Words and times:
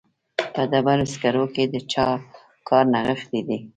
په 0.53 0.61
ډبرو 0.71 1.05
سکرو 1.13 1.45
کې 1.53 1.63
د 1.73 1.75
چا 1.91 2.05
کار 2.67 2.85
نغښتی 2.93 3.41
دی 3.47 3.57